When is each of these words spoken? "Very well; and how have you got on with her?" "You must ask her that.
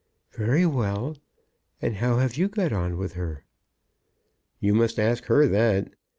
"Very 0.31 0.65
well; 0.65 1.15
and 1.79 1.97
how 1.97 2.17
have 2.17 2.35
you 2.35 2.47
got 2.47 2.73
on 2.73 2.97
with 2.97 3.13
her?" 3.13 3.45
"You 4.59 4.73
must 4.73 4.97
ask 4.97 5.25
her 5.25 5.45
that. 5.49 5.89